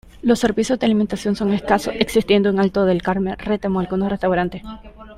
[0.23, 4.63] Los servicios de alimentación son escasos, existiendo en Alto del Carmen, Retamo algunos restaurantes.